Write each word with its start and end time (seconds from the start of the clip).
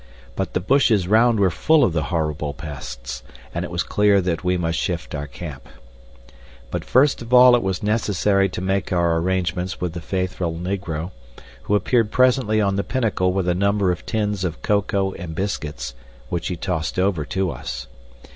But 0.35 0.53
the 0.55 0.59
bushes 0.59 1.07
round 1.07 1.39
were 1.39 1.51
full 1.51 1.83
of 1.83 1.93
the 1.93 2.05
horrible 2.05 2.55
pests, 2.55 3.21
and 3.53 3.63
it 3.63 3.69
was 3.69 3.83
clear 3.83 4.19
that 4.19 4.43
we 4.43 4.57
must 4.57 4.79
shift 4.79 5.13
our 5.13 5.27
camp. 5.27 5.69
But 6.71 6.83
first 6.83 7.21
of 7.21 7.35
all 7.35 7.55
it 7.55 7.61
was 7.61 7.83
necessary 7.83 8.49
to 8.49 8.61
make 8.61 8.91
our 8.91 9.17
arrangements 9.17 9.79
with 9.79 9.93
the 9.93 10.01
faithful 10.01 10.55
negro, 10.55 11.11
who 11.65 11.75
appeared 11.75 12.09
presently 12.09 12.59
on 12.59 12.77
the 12.77 12.83
pinnacle 12.83 13.31
with 13.31 13.47
a 13.47 13.53
number 13.53 13.91
of 13.91 14.03
tins 14.07 14.43
of 14.43 14.63
cocoa 14.63 15.13
and 15.13 15.35
biscuits, 15.35 15.93
which 16.29 16.47
he 16.47 16.55
tossed 16.55 16.97
over 16.97 17.23
to 17.25 17.51
us. 17.51 17.85